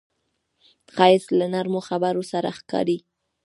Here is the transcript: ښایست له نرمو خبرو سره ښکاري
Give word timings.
ښایست 0.93 1.29
له 1.39 1.45
نرمو 1.53 1.81
خبرو 1.89 2.23
سره 2.31 2.49
ښکاري 2.57 2.97